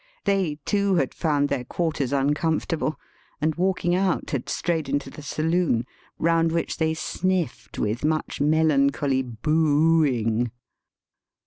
[0.25, 2.99] They, too, had found their quarters uncomfortable,
[3.39, 5.85] and, walking out, had strayed into the saloon,
[6.19, 10.49] roxmd which they sniffed with much melancholy boo ooing.